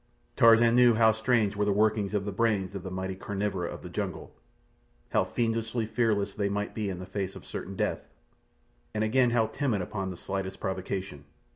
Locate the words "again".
9.03-9.29